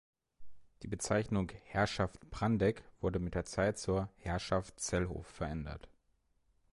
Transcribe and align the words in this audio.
Die 0.81 0.87
Bezeichnung 0.87 1.51
"Herrschaft 1.65 2.31
Prandegg" 2.31 2.81
wurde 3.01 3.19
mit 3.19 3.35
der 3.35 3.45
Zeit 3.45 3.77
zur 3.77 4.09
"Herrschaft 4.17 4.79
Zellhof" 4.79 5.27
verändert. 5.27 5.87